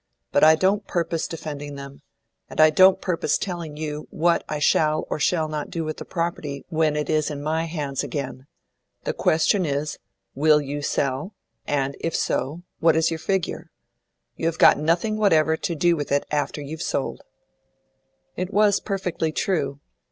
"But 0.31 0.43
I 0.43 0.55
don't 0.55 0.87
purpose 0.87 1.27
defending 1.27 1.75
them; 1.75 2.01
and 2.49 2.59
I 2.59 2.71
don't 2.71 2.99
purpose 2.99 3.37
telling 3.37 3.77
you 3.77 4.07
what 4.09 4.43
I 4.49 4.57
shall 4.57 5.05
or 5.11 5.19
shall 5.19 5.47
not 5.47 5.69
do 5.69 5.83
with 5.83 5.97
the 5.97 6.05
property 6.05 6.65
when 6.69 6.95
it 6.95 7.07
is 7.07 7.29
in 7.29 7.39
my 7.43 7.65
hands 7.65 8.03
again. 8.03 8.47
The 9.03 9.13
question 9.13 9.63
is, 9.63 9.99
Will 10.33 10.59
you 10.59 10.81
sell, 10.81 11.35
and, 11.67 11.95
if 11.99 12.15
so, 12.15 12.63
what 12.79 12.95
is 12.95 13.11
your 13.11 13.19
figure? 13.19 13.69
You 14.35 14.47
have 14.47 14.57
got 14.57 14.79
nothing 14.79 15.17
whatever 15.17 15.55
to 15.57 15.75
do 15.75 15.95
with 15.95 16.11
it 16.11 16.25
after 16.31 16.61
you've 16.63 16.81
sold." 16.81 17.21
It 18.35 18.51
was 18.51 18.79
perfectly 18.79 19.31
true. 19.31 19.81